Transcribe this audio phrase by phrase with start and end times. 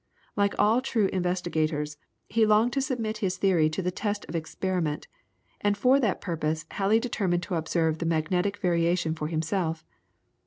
[0.35, 1.95] Like all true investigators,
[2.27, 5.05] he longed to submit his theory to the test of experiment,
[5.61, 9.85] and for that purpose Halley determined to observe the magnetic variation for himself.